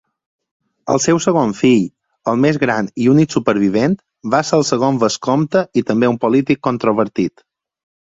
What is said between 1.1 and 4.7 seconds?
segon fill, el més gran i únic supervivent, va ser el